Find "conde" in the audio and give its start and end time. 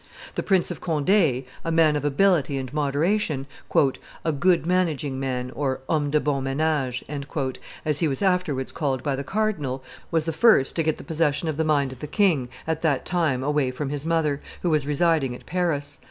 0.81-1.09